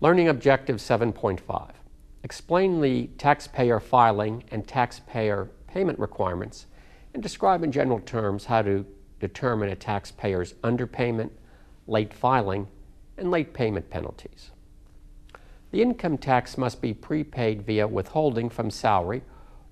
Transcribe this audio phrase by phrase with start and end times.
[0.00, 1.70] Learning Objective 7.5
[2.22, 6.66] Explain the taxpayer filing and taxpayer payment requirements
[7.12, 8.86] and describe in general terms how to
[9.18, 11.30] determine a taxpayer's underpayment,
[11.88, 12.68] late filing,
[13.16, 14.52] and late payment penalties.
[15.72, 19.22] The income tax must be prepaid via withholding from salary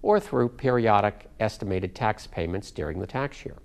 [0.03, 3.59] or through periodic estimated tax payments during the tax year.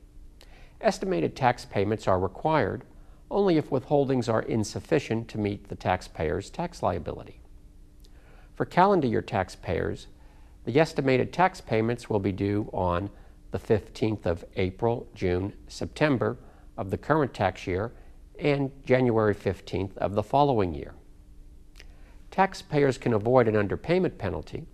[0.79, 2.83] Estimated tax payments are required
[3.31, 7.39] only if withholdings are insufficient to meet the taxpayer's tax liability.
[8.53, 10.07] For calendar year taxpayers,
[10.65, 13.09] the estimated tax payments will be due on
[13.51, 16.37] the 15th of April, June, September
[16.77, 17.91] of the current tax year
[18.39, 20.93] and January 15th of the following year.
[22.29, 24.65] Taxpayers can avoid an underpayment penalty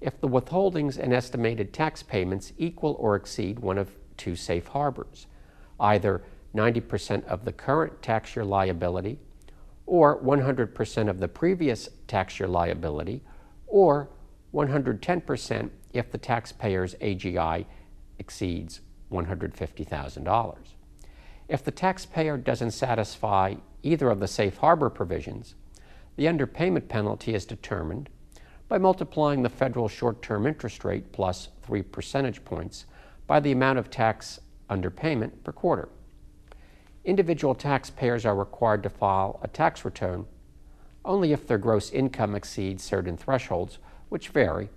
[0.00, 5.26] if the withholdings and estimated tax payments equal or exceed one of two safe harbors,
[5.80, 6.22] either
[6.54, 9.18] 90% of the current tax year liability,
[9.86, 13.22] or 100% of the previous tax year liability,
[13.66, 14.08] or
[14.54, 17.64] 110% if the taxpayer's AGI
[18.18, 18.80] exceeds
[19.12, 20.56] $150,000.
[21.48, 25.54] If the taxpayer doesn't satisfy either of the safe harbor provisions,
[26.16, 28.10] the underpayment penalty is determined
[28.68, 32.84] by multiplying the federal short term interest rate plus 3 percentage points
[33.26, 35.88] by the amount of tax underpayment per quarter.
[37.08, 40.26] Individual taxpayers are required to file a tax return
[41.06, 43.78] only if their gross income exceeds certain thresholds,
[44.10, 44.68] which vary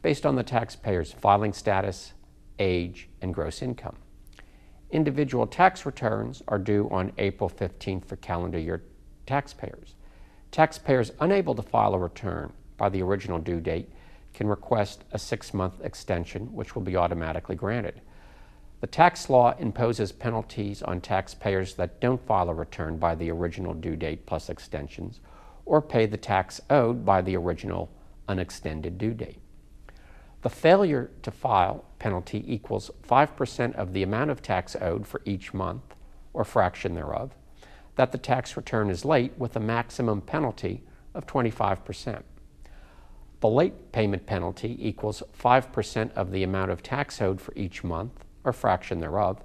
[0.00, 2.12] based on the taxpayer's filing status,
[2.60, 3.96] age, and gross income.
[4.92, 8.84] Individual tax returns are due on April 15th for calendar year
[9.26, 9.96] taxpayers.
[10.52, 13.90] Taxpayers unable to file a return by the original due date
[14.32, 18.00] can request a six month extension, which will be automatically granted.
[18.80, 23.74] The tax law imposes penalties on taxpayers that don't file a return by the original
[23.74, 25.20] due date plus extensions
[25.66, 27.90] or pay the tax owed by the original
[28.26, 29.38] unextended due date.
[30.42, 35.52] The failure to file penalty equals 5% of the amount of tax owed for each
[35.52, 35.94] month,
[36.32, 37.36] or fraction thereof,
[37.96, 40.82] that the tax return is late with a maximum penalty
[41.14, 42.22] of 25%.
[43.40, 48.24] The late payment penalty equals 5% of the amount of tax owed for each month,
[48.44, 49.42] or fraction thereof,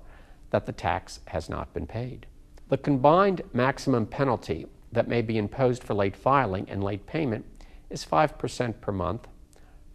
[0.50, 2.26] that the tax has not been paid.
[2.70, 7.46] The combined maximum penalty that may be imposed for late filing and late payment
[7.90, 9.28] is 5% per month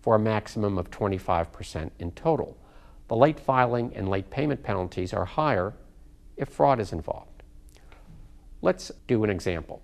[0.01, 2.57] for a maximum of 25% in total.
[3.09, 5.75] The late filing and late payment penalties are higher
[6.37, 7.43] if fraud is involved.
[8.63, 9.83] Let's do an example.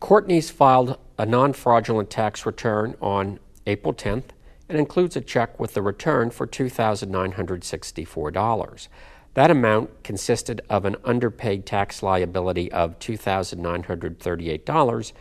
[0.00, 4.30] Courtney's filed a non fraudulent tax return on April 10th
[4.68, 8.88] and includes a check with the return for $2,964.
[9.34, 15.12] That amount consisted of an underpaid tax liability of $2,938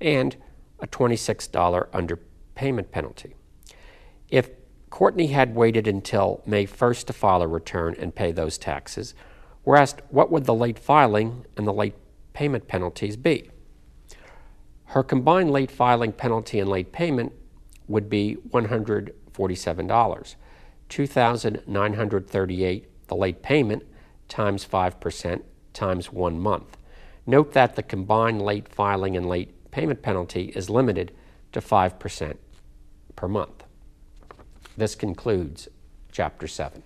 [0.00, 0.36] and
[0.80, 3.36] a $26 underpayment penalty.
[4.28, 4.50] If
[4.90, 9.14] Courtney had waited until May 1st to file a return and pay those taxes,
[9.64, 11.94] we're asked what would the late filing and the late
[12.32, 13.50] payment penalties be?
[14.86, 17.32] Her combined late filing penalty and late payment
[17.90, 20.34] would be $147.
[20.88, 23.82] 2938 the late payment
[24.28, 25.42] times 5%
[25.72, 26.76] times 1 month.
[27.26, 31.12] Note that the combined late filing and late payment penalty is limited
[31.52, 32.36] to 5%
[33.16, 33.64] per month.
[34.76, 35.68] This concludes
[36.12, 36.82] Chapter 7.